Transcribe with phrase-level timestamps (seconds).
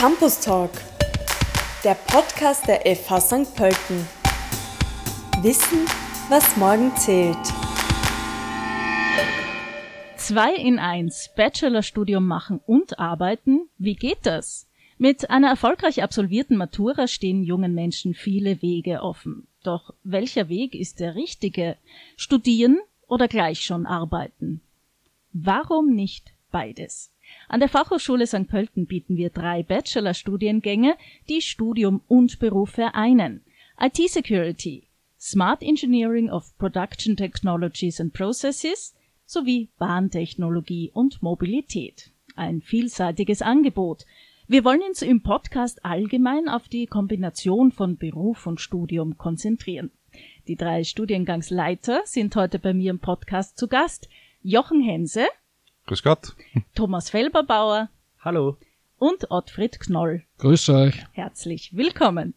[0.00, 0.70] Campus Talk,
[1.84, 3.54] der Podcast der FH St.
[3.54, 4.08] Pölten.
[5.42, 5.84] Wissen,
[6.30, 7.36] was morgen zählt.
[10.16, 14.66] 2 in 1 Bachelorstudium machen und arbeiten, wie geht das?
[14.96, 19.48] Mit einer erfolgreich absolvierten Matura stehen jungen Menschen viele Wege offen.
[19.64, 21.76] Doch welcher Weg ist der richtige?
[22.16, 24.62] Studieren oder gleich schon arbeiten?
[25.34, 27.09] Warum nicht beides?
[27.48, 28.48] An der Fachhochschule St.
[28.48, 30.96] Pölten bieten wir drei Bachelorstudiengänge,
[31.28, 33.42] die Studium und Beruf vereinen.
[33.80, 38.94] IT Security, Smart Engineering of Production Technologies and Processes
[39.26, 42.10] sowie Bahntechnologie und Mobilität.
[42.36, 44.04] Ein vielseitiges Angebot.
[44.48, 49.90] Wir wollen uns im Podcast allgemein auf die Kombination von Beruf und Studium konzentrieren.
[50.48, 54.08] Die drei Studiengangsleiter sind heute bei mir im Podcast zu Gast.
[54.42, 55.26] Jochen Hense.
[55.90, 56.36] Grüß Gott.
[56.76, 57.88] Thomas Felberbauer.
[58.20, 58.56] Hallo.
[59.00, 60.22] Und Ottfried Knoll.
[60.38, 60.94] Grüß euch.
[61.14, 62.34] Herzlich willkommen.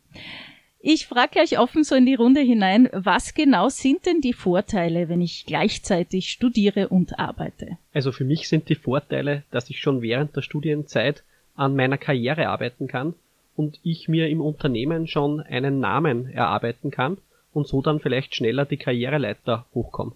[0.80, 5.08] Ich frage euch offen so in die Runde hinein, was genau sind denn die Vorteile,
[5.08, 7.78] wenn ich gleichzeitig studiere und arbeite?
[7.94, 11.22] Also für mich sind die Vorteile, dass ich schon während der Studienzeit
[11.56, 13.14] an meiner Karriere arbeiten kann
[13.56, 17.20] und ich mir im Unternehmen schon einen Namen erarbeiten kann
[17.54, 20.14] und so dann vielleicht schneller die Karriereleiter hochkomme.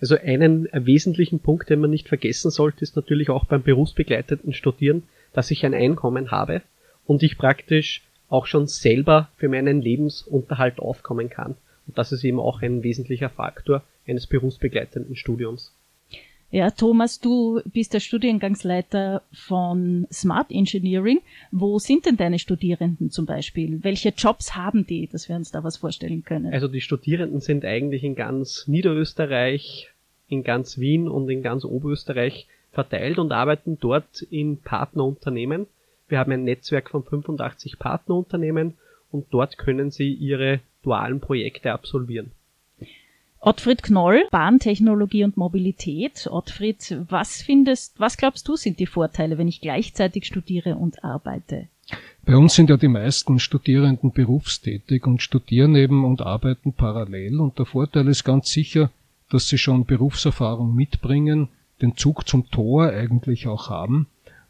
[0.00, 5.04] Also einen wesentlichen Punkt, den man nicht vergessen sollte, ist natürlich auch beim berufsbegleiteten Studieren,
[5.32, 6.62] dass ich ein Einkommen habe
[7.06, 11.56] und ich praktisch auch schon selber für meinen Lebensunterhalt aufkommen kann.
[11.86, 15.74] Und das ist eben auch ein wesentlicher Faktor eines berufsbegleitenden Studiums.
[16.50, 21.20] Ja, Thomas, du bist der Studiengangsleiter von Smart Engineering.
[21.50, 23.84] Wo sind denn deine Studierenden zum Beispiel?
[23.84, 26.52] Welche Jobs haben die, dass wir uns da was vorstellen können?
[26.52, 29.90] Also die Studierenden sind eigentlich in ganz Niederösterreich,
[30.28, 35.66] in ganz Wien und in ganz Oberösterreich verteilt und arbeiten dort in Partnerunternehmen.
[36.08, 38.74] Wir haben ein Netzwerk von 85 Partnerunternehmen
[39.10, 42.30] und dort können sie ihre dualen Projekte absolvieren.
[43.40, 46.26] Ottfried Knoll, Bahntechnologie und Mobilität.
[46.30, 51.68] Ottfried, was findest, was glaubst du sind die Vorteile, wenn ich gleichzeitig studiere und arbeite?
[52.24, 57.58] Bei uns sind ja die meisten Studierenden berufstätig und studieren eben und arbeiten parallel und
[57.58, 58.90] der Vorteil ist ganz sicher,
[59.30, 61.48] dass sie schon Berufserfahrung mitbringen,
[61.80, 64.08] den Zug zum Tor eigentlich auch haben,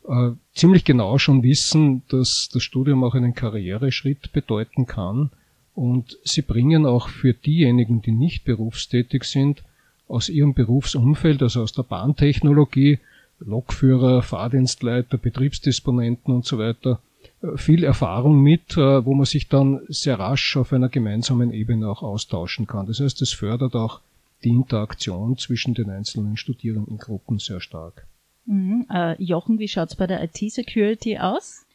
[0.09, 5.31] äh, ziemlich genau schon wissen, dass das Studium auch einen Karriereschritt bedeuten kann
[5.79, 9.63] und sie bringen auch für diejenigen, die nicht berufstätig sind,
[10.09, 12.99] aus ihrem Berufsumfeld, also aus der Bahntechnologie,
[13.39, 17.01] Lokführer, Fahrdienstleiter, Betriebsdisponenten und so weiter,
[17.43, 21.89] äh, viel Erfahrung mit, äh, wo man sich dann sehr rasch auf einer gemeinsamen Ebene
[21.89, 22.87] auch austauschen kann.
[22.87, 24.01] Das heißt, es fördert auch
[24.43, 28.05] die Interaktion zwischen den einzelnen Studierendengruppen sehr stark.
[28.47, 28.85] Mhm.
[28.93, 31.67] Äh, Jochen, wie schaut's bei der IT-Security aus?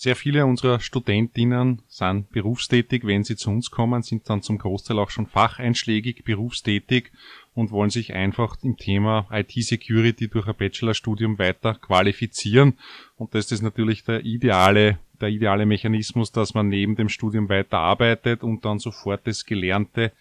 [0.00, 3.04] Sehr viele unserer Studentinnen sind berufstätig.
[3.04, 7.10] Wenn sie zu uns kommen, sind dann zum Großteil auch schon facheinschlägig berufstätig
[7.52, 12.78] und wollen sich einfach im Thema IT-Security durch ein Bachelorstudium weiter qualifizieren.
[13.16, 17.78] Und das ist natürlich der ideale, der ideale Mechanismus, dass man neben dem Studium weiter
[17.78, 20.12] arbeitet und dann sofort das Gelernte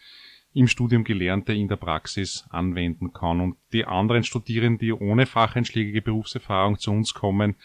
[0.56, 3.42] im Studium Gelernte in der Praxis anwenden kann.
[3.42, 7.58] Und die anderen Studierenden, die ohne facheinschlägige Berufserfahrung zu uns kommen,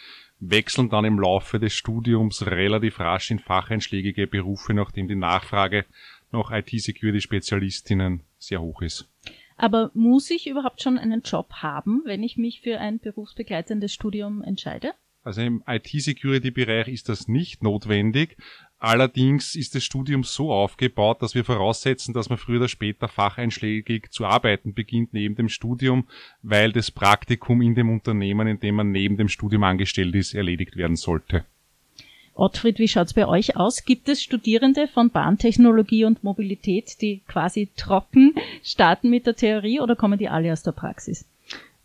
[0.42, 5.84] wechseln dann im Laufe des Studiums relativ rasch in facheinschlägige Berufe, nachdem die Nachfrage
[6.32, 9.08] nach IT-Security-Spezialistinnen sehr hoch ist.
[9.56, 14.42] Aber muss ich überhaupt schon einen Job haben, wenn ich mich für ein berufsbegleitendes Studium
[14.42, 14.94] entscheide?
[15.22, 18.36] Also im IT-Security-Bereich ist das nicht notwendig,
[18.82, 24.10] Allerdings ist das Studium so aufgebaut, dass wir voraussetzen, dass man früher oder später facheinschlägig
[24.10, 26.08] zu arbeiten beginnt neben dem Studium,
[26.42, 30.76] weil das Praktikum in dem Unternehmen, in dem man neben dem Studium angestellt ist, erledigt
[30.76, 31.44] werden sollte.
[32.34, 33.84] Ottfried, wie schaut's bei euch aus?
[33.84, 38.34] Gibt es Studierende von Bahntechnologie und Mobilität, die quasi trocken
[38.64, 41.24] starten mit der Theorie oder kommen die alle aus der Praxis?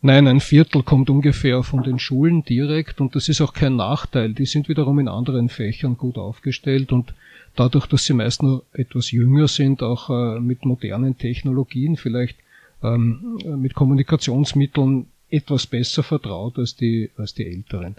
[0.00, 4.32] Nein, ein Viertel kommt ungefähr von den Schulen direkt und das ist auch kein Nachteil.
[4.32, 7.14] Die sind wiederum in anderen Fächern gut aufgestellt und
[7.56, 12.36] dadurch, dass sie meist nur etwas jünger sind, auch äh, mit modernen Technologien, vielleicht
[12.84, 17.96] ähm, mit Kommunikationsmitteln etwas besser vertraut als die, als die Älteren.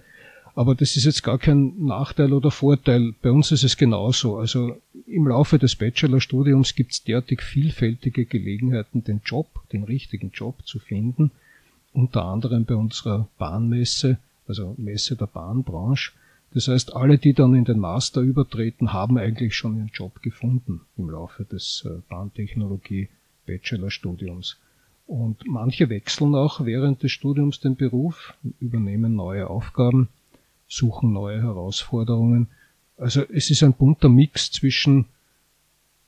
[0.55, 3.13] Aber das ist jetzt gar kein Nachteil oder Vorteil.
[3.21, 4.37] Bei uns ist es genauso.
[4.37, 10.65] Also im Laufe des Bachelorstudiums gibt es derartig vielfältige Gelegenheiten, den Job, den richtigen Job
[10.65, 11.31] zu finden
[11.93, 16.11] unter anderem bei unserer Bahnmesse, also Messe der Bahnbranche.
[16.53, 20.81] Das heißt, alle, die dann in den Master übertreten, haben eigentlich schon ihren Job gefunden
[20.97, 23.09] im Laufe des äh, Bahntechnologie
[23.45, 24.57] Bachelorstudiums.
[25.05, 30.09] Und manche wechseln auch während des Studiums den Beruf, übernehmen neue Aufgaben.
[30.67, 32.47] suchen neue Herausforderungen.
[32.95, 35.05] Also es ist ein bunter Mix zwischen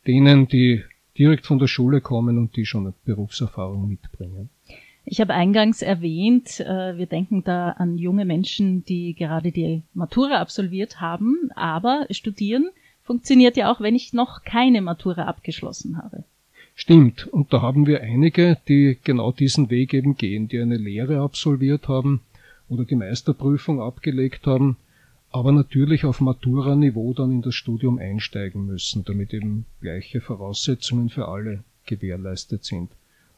[0.05, 0.83] denen, die
[1.17, 4.49] direkt von der Schule kommen und die schon eine Berufserfahrung mitbringen.
[5.03, 10.39] Ich habe eingangs erwähnt, äh, wir denken da an junge Menschen, die gerade die Matura
[10.39, 12.69] absolviert haben, aber studieren
[13.03, 16.23] funktioniert ja auch, wenn ich noch keine Matura abgeschlossen habe.
[16.75, 21.19] Stimmt, und da haben wir einige, die genau diesen Weg eben gehen, die eine Lehre
[21.19, 22.21] absolviert haben
[22.69, 24.77] oder die Meisterprüfung abgelegt haben,
[25.31, 31.27] aber natürlich auf Matura-Niveau dann in das Studium einsteigen müssen, damit eben gleiche Voraussetzungen für
[31.27, 32.89] alle gewährleistet sind.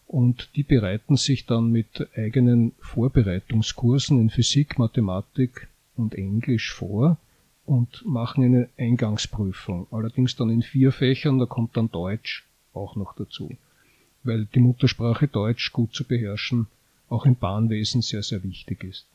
[0.08, 7.18] Und die bereiten sich dann mit eigenen Vorbereitungskursen in Physik, Mathematik und Englisch vor
[7.66, 9.88] und machen eine Eingangsprüfung.
[9.92, 13.52] Allerdings dann in vier Fächern, da kommt dann Deutsch auch noch dazu.
[14.24, 16.68] Weil die Muttersprache Deutsch gut zu beherrschen
[17.10, 19.06] auch im Bahnwesen sehr, sehr wichtig ist.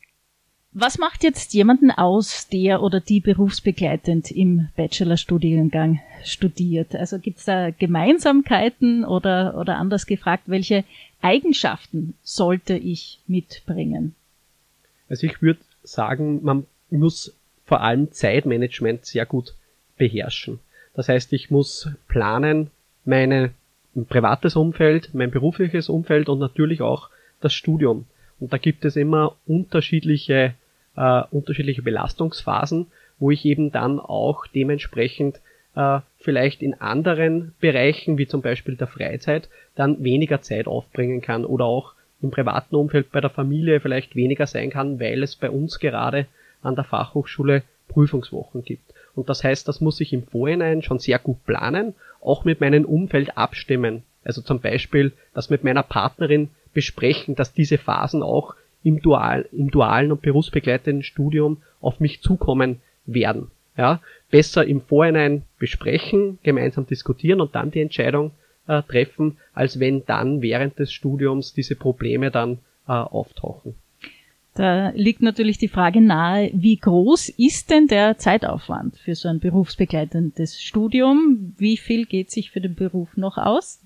[0.71, 6.95] Was macht jetzt jemanden aus, der oder die berufsbegleitend im Bachelorstudiengang studiert?
[6.95, 10.83] Also gibt es da Gemeinsamkeiten oder, oder anders gefragt, welche
[11.21, 14.13] Eigenschaften sollte ich mitbringen?
[15.09, 19.55] Also ich würde sagen, man muss vor allem Zeitmanagement sehr gut
[19.97, 20.59] beherrschen.
[20.93, 22.69] Das heißt, ich muss planen,
[23.05, 23.55] mein
[24.07, 27.09] privates Umfeld, mein berufliches Umfeld und natürlich auch
[27.41, 28.05] das Studium.
[28.39, 30.53] Und da gibt es immer unterschiedliche,
[30.95, 32.87] äh, unterschiedliche Belastungsphasen,
[33.19, 35.41] wo ich eben dann auch dementsprechend
[35.75, 41.45] äh, vielleicht in anderen Bereichen, wie zum Beispiel der Freizeit, dann weniger Zeit aufbringen kann
[41.45, 45.49] oder auch im privaten Umfeld bei der Familie vielleicht weniger sein kann, weil es bei
[45.49, 46.27] uns gerade
[46.61, 48.93] an der Fachhochschule Prüfungswochen gibt.
[49.15, 52.85] Und das heißt, das muss ich im Vorhinein schon sehr gut planen, auch mit meinem
[52.85, 54.03] Umfeld abstimmen.
[54.23, 59.71] Also zum Beispiel das mit meiner Partnerin besprechen, dass diese Phasen auch im, Dual, im
[59.71, 63.51] dualen und berufsbegleitenden Studium auf mich zukommen werden.
[63.77, 68.31] Ja, besser im Vorhinein besprechen, gemeinsam diskutieren und dann die Entscheidung
[68.67, 73.75] äh, treffen, als wenn dann während des Studiums diese Probleme dann äh, auftauchen.
[74.55, 79.39] Da liegt natürlich die Frage nahe, wie groß ist denn der Zeitaufwand für so ein
[79.39, 81.53] berufsbegleitendes Studium?
[81.57, 83.81] Wie viel geht sich für den Beruf noch aus?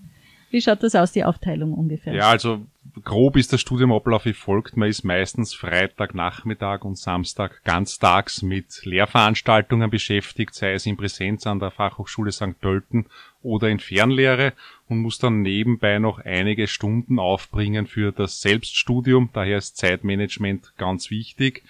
[0.49, 2.13] Wie schaut das aus, die Aufteilung ungefähr?
[2.13, 2.61] Ja, also
[3.01, 4.77] grob ist der Studiumablauf wie folgt.
[4.77, 11.47] Man ist meistens Freitag Nachmittag und Samstag ganztags mit Lehrveranstaltungen beschäftigt, sei es in Präsenz
[11.47, 12.59] an der Fachhochschule St.
[12.59, 13.07] Pölten
[13.41, 14.53] oder in Fernlehre
[14.87, 19.29] und muss dann nebenbei noch einige Stunden aufbringen für das Selbststudium.
[19.33, 21.63] Daher ist Zeitmanagement ganz wichtig.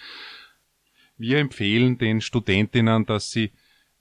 [1.17, 3.51] Wir empfehlen den Studentinnen, dass sie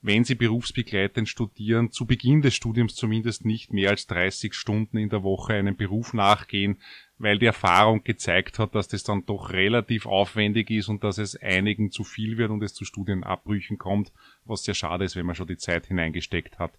[0.03, 5.09] wenn sie berufsbegleitend studieren, zu Beginn des Studiums zumindest nicht mehr als 30 Stunden in
[5.09, 6.79] der Woche einem Beruf nachgehen,
[7.19, 11.41] weil die Erfahrung gezeigt hat, dass das dann doch relativ aufwendig ist und dass es
[11.41, 14.13] einigen zu viel wird und es zu Studienabbrüchen kommt,
[14.45, 16.73] was sehr schade ist, wenn man schon die Zeit hineingesteckt hat.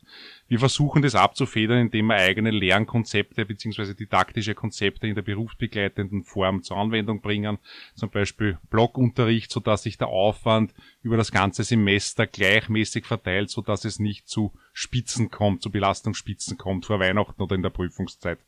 [0.49, 3.93] Wir versuchen das abzufedern, indem wir eigene Lernkonzepte bzw.
[3.93, 7.57] didaktische Konzepte in der berufsbegleitenden Form zur Anwendung bringen,
[7.95, 13.99] zum Beispiel Blockunterricht, sodass sich der Aufwand über das ganze Semester gleichmäßig verteilt, sodass es
[13.99, 18.39] nicht zu Spitzen kommt, zu Belastungsspitzen kommt vor Weihnachten oder in der Prüfungszeit.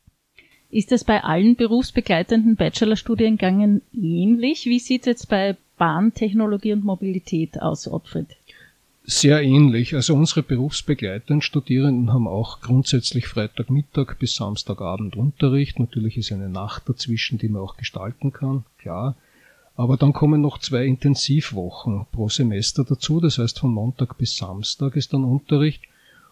[0.76, 4.66] Ist das bei allen berufsbegleitenden Bachelorstudiengängen ähnlich?
[4.66, 8.28] Wie sieht es jetzt bei Bahntechnologie und Mobilität aus, Ottfried?
[9.06, 9.96] Sehr ähnlich.
[9.96, 15.80] Also unsere berufsbegleitenden Studierenden haben auch grundsätzlich Freitagmittag bis Samstagabend Unterricht.
[15.80, 19.16] Natürlich ist eine Nacht dazwischen, die man auch gestalten kann, klar.
[19.78, 23.22] Aber dann kommen noch zwei Intensivwochen pro Semester dazu.
[23.22, 25.84] Das heißt, von Montag bis Samstag ist dann Unterricht.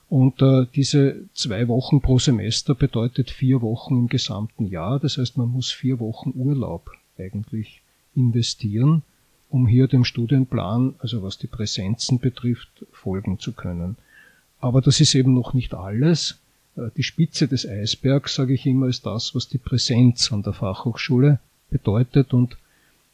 [0.09, 4.99] Und äh, diese zwei Wochen pro Semester bedeutet vier Wochen im gesamten Jahr.
[4.99, 7.81] Das heißt, man muss vier Wochen Urlaub eigentlich
[8.15, 9.01] investieren,
[9.49, 13.97] um hier dem Studienplan, also was die Präsenzen betrifft, folgen zu können.
[14.59, 16.39] Aber das ist eben noch nicht alles.
[16.75, 20.53] Äh, die Spitze des Eisbergs, sage ich immer, ist das, was die Präsenz an der
[20.53, 22.33] Fachhochschule bedeutet.
[22.33, 22.57] Und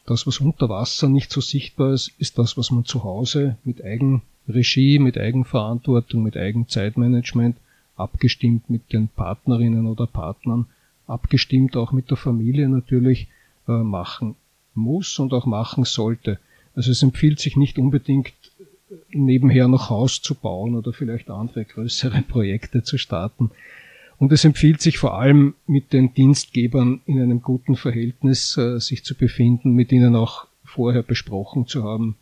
[0.06, 3.84] das, was unter Wasser nicht so sichtbar ist, ist das, was man zu Hause mit
[3.84, 7.58] Eigen Regie, mit Eigenverantwortung, mit Eigenzeitmanagement,
[7.96, 10.66] abgestimmt mit den Partnerinnen oder Partnern,
[11.08, 13.28] abgestimmt auch mit der Familie natürlich
[13.68, 14.36] äh, machen
[14.74, 16.40] muss und auch machen sollte.
[16.76, 18.34] Also es empfiehlt sich nicht unbedingt
[19.12, 23.52] nebenher noch Haus zu bauen oder vielleicht andere größere Projekte zu starten.
[24.18, 29.04] Und es empfiehlt sich vor allem mit den Dienstgebern in einem guten Verhältnis äh, sich
[29.04, 32.16] zu befinden, mit ihnen auch vorher besprochen zu haben,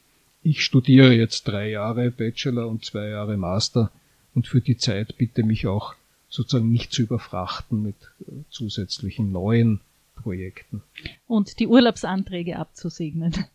[0.48, 3.92] ich studiere jetzt drei Jahre Bachelor und zwei Jahre Master
[4.34, 5.94] und für die Zeit bitte mich auch
[6.30, 9.82] sozusagen nicht zu überfrachten mit äh, zusätzlichen neuen
[10.16, 10.82] Projekten.
[11.27, 13.34] Und die Urlaubsanträge abzusegnen.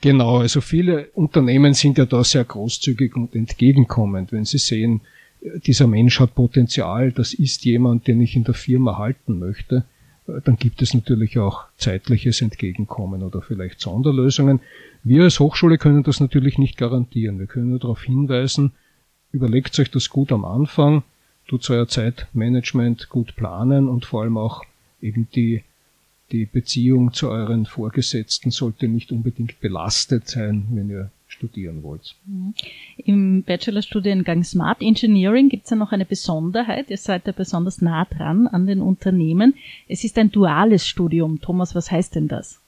[0.00, 5.02] Genau, also viele Unternehmen sind ja da sehr großzügig und entgegenkommend, wenn sie sehen,
[5.66, 9.84] dieser Mensch hat Potenzial, das ist jemand, den ich in der Firma halten möchte,
[10.44, 14.60] dann gibt es natürlich auch zeitliches Entgegenkommen oder vielleicht Sonderlösungen.
[15.02, 17.38] Wir als Hochschule können das natürlich nicht garantieren.
[17.38, 18.72] Wir können nur darauf hinweisen,
[19.32, 21.02] überlegt euch das gut am Anfang,
[21.48, 24.62] tut euer Zeitmanagement gut planen und vor allem auch
[25.00, 25.62] eben die,
[26.32, 32.14] die Beziehung zu euren Vorgesetzten sollte nicht unbedingt belastet sein, wenn ihr studieren wollt.
[32.26, 32.54] Mhm.
[32.96, 36.90] Im Bachelorstudiengang Smart Engineering gibt es ja noch eine Besonderheit.
[36.90, 39.54] Ihr seid ja besonders nah dran an den Unternehmen.
[39.88, 41.40] Es ist ein duales Studium.
[41.40, 42.60] Thomas, was heißt denn das?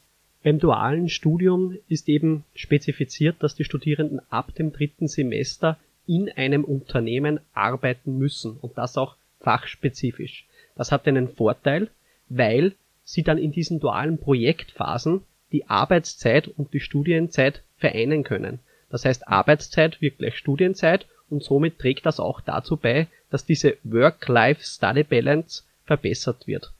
[0.43, 6.65] Beim dualen Studium ist eben spezifiziert, dass die Studierenden ab dem dritten Semester in einem
[6.65, 10.47] Unternehmen arbeiten müssen und das auch fachspezifisch.
[10.75, 11.91] Das hat einen Vorteil,
[12.29, 15.21] weil sie dann in diesen dualen Projektphasen
[15.53, 18.61] die Arbeitszeit und die Studienzeit vereinen können.
[18.91, 23.77] Das heißt, Arbeitszeit wird gleich Studienzeit und somit trägt das auch dazu bei, dass diese
[23.83, 26.73] Work-Life-Study-Balance verbessert wird.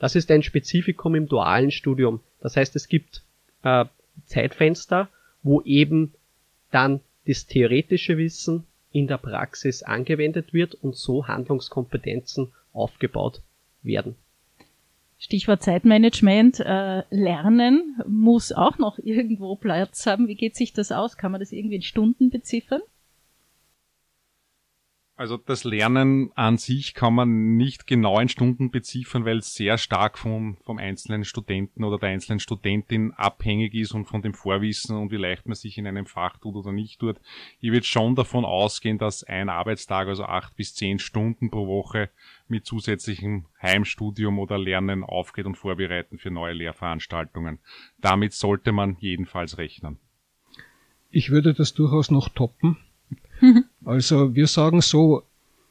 [0.00, 2.20] Das ist ein Spezifikum im dualen Studium.
[2.40, 3.22] Das heißt, es gibt
[3.62, 3.84] äh,
[4.26, 5.08] Zeitfenster,
[5.42, 6.14] wo eben
[6.72, 13.40] dann das theoretische Wissen in der Praxis angewendet wird und so Handlungskompetenzen aufgebaut
[13.82, 14.16] werden.
[15.22, 20.28] Stichwort Zeitmanagement, äh, Lernen muss auch noch irgendwo Platz haben.
[20.28, 21.18] Wie geht sich das aus?
[21.18, 22.80] Kann man das irgendwie in Stunden beziffern?
[25.20, 29.76] Also das Lernen an sich kann man nicht genau in Stunden beziffern, weil es sehr
[29.76, 34.96] stark vom, vom einzelnen Studenten oder der einzelnen Studentin abhängig ist und von dem Vorwissen
[34.96, 37.20] und wie leicht man sich in einem Fach tut oder nicht tut.
[37.60, 42.08] Ich würde schon davon ausgehen, dass ein Arbeitstag, also acht bis zehn Stunden pro Woche
[42.48, 47.58] mit zusätzlichem Heimstudium oder Lernen aufgeht und vorbereiten für neue Lehrveranstaltungen.
[47.98, 49.98] Damit sollte man jedenfalls rechnen.
[51.10, 52.78] Ich würde das durchaus noch toppen.
[53.90, 55.24] Also wir sagen so,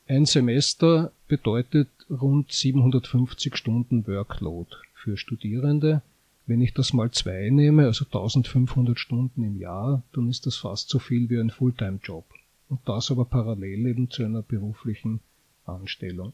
[0.05, 6.01] ein Semester bedeutet rund 750 Stunden Workload für Studierende.
[6.45, 10.89] Wenn ich das mal zwei nehme, also 1500 Stunden im Jahr, dann ist das fast
[10.89, 12.25] so viel wie ein Fulltime-Job.
[12.67, 15.21] Und das aber parallel eben zu einer beruflichen
[15.65, 16.33] Anstellung.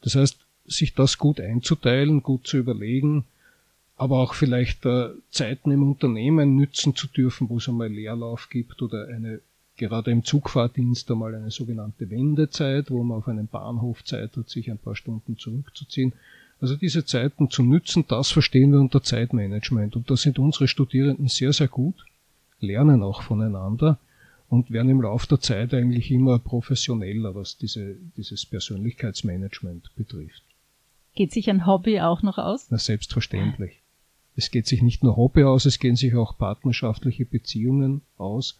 [0.00, 3.26] Das heißt, sich das gut einzuteilen, gut zu überlegen,
[3.98, 8.80] aber auch vielleicht äh, Zeiten im Unternehmen nützen zu dürfen, wo es einmal Leerlauf gibt
[8.80, 9.42] oder eine
[9.76, 14.70] gerade im Zugfahrdienst einmal eine sogenannte Wendezeit, wo man auf einem Bahnhof Zeit hat, sich
[14.70, 16.12] ein paar Stunden zurückzuziehen.
[16.60, 19.94] Also diese Zeiten zu nützen, das verstehen wir unter Zeitmanagement.
[19.96, 22.06] Und da sind unsere Studierenden sehr, sehr gut,
[22.60, 23.98] lernen auch voneinander
[24.48, 30.42] und werden im Laufe der Zeit eigentlich immer professioneller, was diese, dieses Persönlichkeitsmanagement betrifft.
[31.14, 32.68] Geht sich ein Hobby auch noch aus?
[32.70, 33.80] Na, selbstverständlich.
[34.36, 38.58] Es geht sich nicht nur Hobby aus, es gehen sich auch partnerschaftliche Beziehungen aus.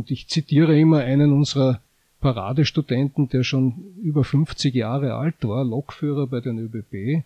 [0.00, 1.82] Und ich zitiere immer einen unserer
[2.22, 7.22] Paradestudenten, der schon über 50 Jahre alt war, Lokführer bei den ÖBB,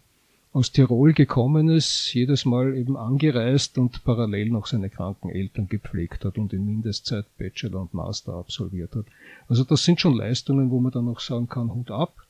[0.53, 6.25] aus Tirol gekommen ist, jedes Mal eben angereist und parallel noch seine kranken Eltern gepflegt
[6.25, 9.07] hat und in Mindestzeit Bachelor und Master absolviert hat.
[9.49, 12.24] Also das sind schon Leistungen, wo man dann auch sagen kann, Hut ab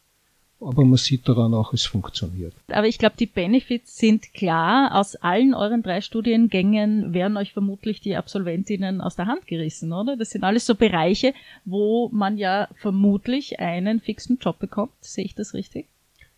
[0.60, 2.54] aber man sieht daran auch, es funktioniert.
[2.68, 4.98] Aber ich glaube, die Benefits sind klar.
[4.98, 10.16] Aus allen euren drei Studiengängen werden euch vermutlich die Absolventinnen aus der Hand gerissen, oder?
[10.16, 11.34] Das sind alles so Bereiche,
[11.64, 14.92] wo man ja vermutlich einen fixen Job bekommt.
[15.00, 15.86] Sehe ich das richtig?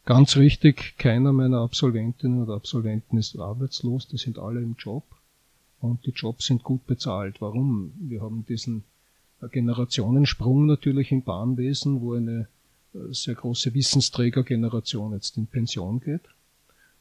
[0.06, 0.94] Ganz richtig.
[0.99, 4.08] Keiner meiner Absolventinnen oder Absolventen ist arbeitslos.
[4.08, 5.04] Die sind alle im Job.
[5.80, 7.40] Und die Jobs sind gut bezahlt.
[7.40, 7.92] Warum?
[7.99, 8.85] Wir haben diesen
[9.52, 12.49] Generationensprung natürlich im Bahnwesen, wo eine
[13.10, 16.22] sehr große Wissensträgergeneration jetzt in Pension geht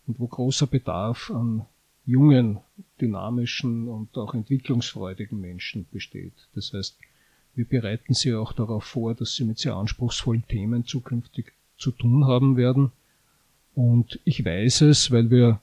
[0.07, 1.65] und wo großer Bedarf an
[2.05, 2.59] jungen,
[3.01, 6.33] dynamischen und auch entwicklungsfreudigen Menschen besteht.
[6.53, 6.97] Das heißt,
[7.55, 12.25] wir bereiten sie auch darauf vor, dass sie mit sehr anspruchsvollen Themen zukünftig zu tun
[12.25, 12.91] haben werden.
[13.73, 15.59] Und ich weiß es, weil wir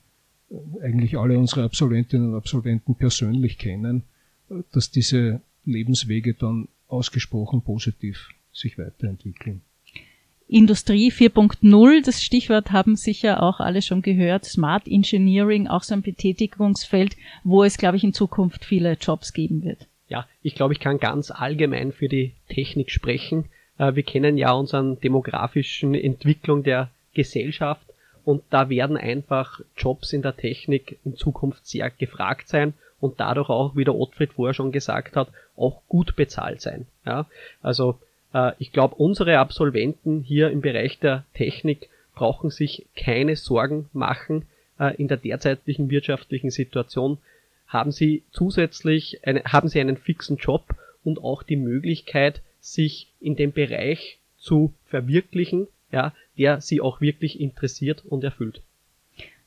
[0.81, 4.03] eigentlich alle unsere Absolventinnen und Absolventen persönlich kennen,
[4.71, 9.61] dass diese Lebenswege dann ausgesprochen positiv sich weiterentwickeln.
[10.53, 16.03] Industrie 4.0, das Stichwort haben sicher auch alle schon gehört, Smart Engineering, auch so ein
[16.03, 19.87] Betätigungsfeld, wo es, glaube ich, in Zukunft viele Jobs geben wird.
[20.09, 23.45] Ja, ich glaube, ich kann ganz allgemein für die Technik sprechen.
[23.79, 27.87] Äh, wir kennen ja unseren demografischen Entwicklung der Gesellschaft
[28.23, 33.49] und da werden einfach Jobs in der Technik in Zukunft sehr gefragt sein und dadurch
[33.49, 36.85] auch, wie der Ottfried vorher schon gesagt hat, auch gut bezahlt sein.
[37.07, 37.25] Ja,
[37.63, 37.97] also
[38.59, 44.45] ich glaube, unsere Absolventen hier im Bereich der Technik brauchen sich keine Sorgen machen.
[44.79, 47.17] Äh, in der derzeitigen wirtschaftlichen Situation
[47.67, 53.35] haben Sie zusätzlich eine, haben Sie einen fixen Job und auch die Möglichkeit, sich in
[53.35, 58.61] dem Bereich zu verwirklichen, ja, der Sie auch wirklich interessiert und erfüllt.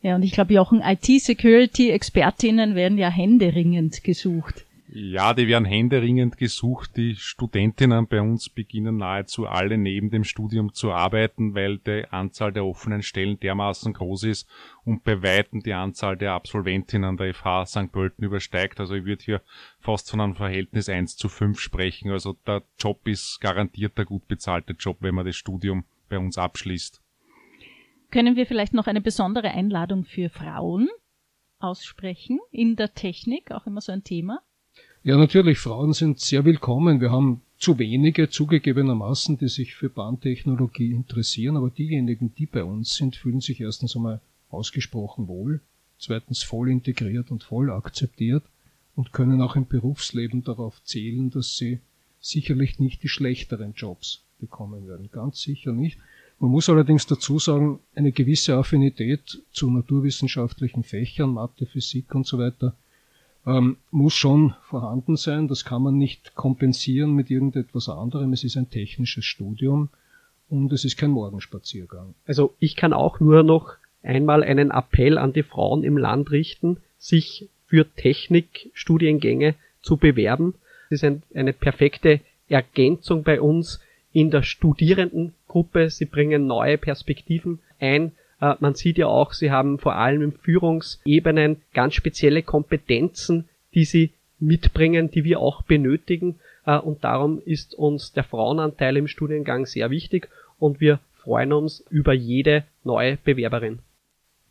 [0.03, 4.66] Ja, und ich glaube, Jochen, IT-Security-Expertinnen werden ja händeringend gesucht.
[4.99, 6.97] Ja, die werden händeringend gesucht.
[6.97, 12.51] Die Studentinnen bei uns beginnen nahezu alle neben dem Studium zu arbeiten, weil die Anzahl
[12.51, 14.49] der offenen Stellen dermaßen groß ist
[14.87, 17.93] und bei Weitem die Anzahl der Absolventinnen der FH St.
[17.93, 18.81] Pölten übersteigt.
[18.81, 19.43] Also ich würde hier
[19.81, 22.11] fast von einem Verhältnis 1 zu 5 sprechen.
[22.11, 26.39] Also der Job ist garantiert der gut bezahlte Job, wenn man das Studium bei uns
[26.39, 27.03] abschließt.
[28.11, 30.89] Können wir vielleicht noch eine besondere Einladung für Frauen
[31.59, 34.41] aussprechen in der Technik, auch immer so ein Thema?
[35.07, 37.01] Ja, natürlich, Frauen sind sehr willkommen.
[37.01, 42.97] Wir haben zu wenige zugegebenermaßen, die sich für Bahntechnologie interessieren, aber diejenigen, die bei uns
[42.97, 44.21] sind, fühlen sich erstens einmal
[44.51, 45.61] ausgesprochen wohl,
[46.01, 48.43] zweitens voll integriert und voll akzeptiert
[48.97, 51.79] und können auch im Berufsleben darauf zählen, dass sie
[52.19, 55.09] sicherlich nicht die schlechteren Jobs bekommen werden.
[55.13, 55.99] Ganz sicher nicht.
[56.41, 62.39] Man muss allerdings dazu sagen, eine gewisse Affinität zu naturwissenschaftlichen Fächern, Mathe, Physik und so
[62.39, 62.75] weiter
[63.47, 65.49] ähm, muss schon vorhanden sein.
[65.49, 68.33] Das kann man nicht kompensieren mit irgendetwas anderem.
[68.33, 69.89] Es ist ein technisches Studium
[70.49, 72.15] und es ist kein Morgenspaziergang.
[72.27, 76.79] Also ich kann auch nur noch einmal einen Appell an die Frauen im Land richten,
[76.99, 80.55] sich für Technikstudiengänge zu bewerben.
[80.91, 83.81] Das ist ein, eine perfekte Ergänzung bei uns
[84.13, 85.91] in der Studierendengruppe.
[85.91, 91.63] Sie bringen neue Perspektiven ein man sieht ja auch, sie haben vor allem in Führungsebenen
[91.73, 96.39] ganz spezielle Kompetenzen, die sie mitbringen, die wir auch benötigen.
[96.65, 100.29] Äh, und darum ist uns der Frauenanteil im Studiengang sehr wichtig
[100.59, 103.81] und wir freuen uns über jede neue Bewerberin.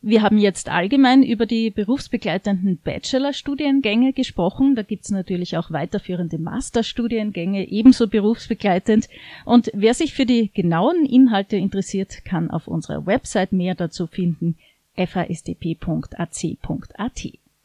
[0.08, 4.76] Wir haben jetzt allgemein über die berufsbegleitenden Bachelorstudiengänge gesprochen.
[4.76, 9.08] Da gibt's natürlich auch weiterführende Masterstudiengänge, ebenso berufsbegleitend.
[9.44, 14.56] Und wer sich für die genauen Inhalte interessiert, kann auf unserer Website mehr dazu finden,
[14.94, 15.66] fasdp.ac.at.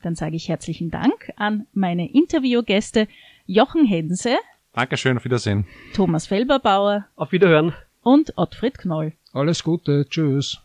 [0.02, 3.08] Dann sage ich herzlichen Dank an meine Interviewgäste
[3.46, 4.36] Jochen Hense.
[4.74, 5.68] Dankeschön, auf Wiedersehen.
[5.94, 7.06] Thomas Felberbauer.
[7.16, 7.76] Auf Wiederhören.
[8.02, 9.14] Und Ottfried Knoll.
[9.32, 10.60] Alles Gute, tschüss.